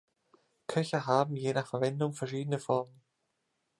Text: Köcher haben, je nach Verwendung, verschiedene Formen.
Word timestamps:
Köcher 0.65 1.05
haben, 1.05 1.35
je 1.37 1.53
nach 1.53 1.67
Verwendung, 1.67 2.13
verschiedene 2.15 2.57
Formen. 2.57 3.03